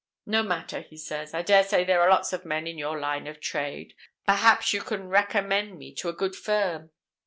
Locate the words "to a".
5.93-6.13